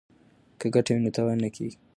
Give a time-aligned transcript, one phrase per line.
[0.59, 1.77] که ګټه وي نو تاوان نه کیږي.